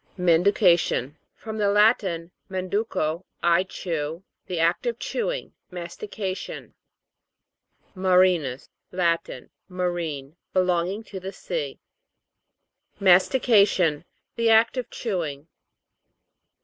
MANDUCA'TION. 0.17 1.15
From 1.35 1.59
the 1.59 1.69
Latin, 1.69 2.31
manduco, 2.49 3.23
I 3.43 3.61
chew. 3.61 4.23
The 4.47 4.59
act 4.59 4.87
of 4.87 4.97
chewing; 4.97 5.53
mastication. 5.69 6.73
MARI'NUS. 7.93 8.69
Latin. 8.91 9.51
Marine; 9.69 10.37
belong 10.53 10.87
ing 10.87 11.03
to 11.03 11.19
the 11.19 11.31
sea. 11.31 11.79
MASTICA'TION. 12.99 14.03
The 14.37 14.49
act 14.49 14.75
of 14.75 14.89
chewing. 14.89 15.49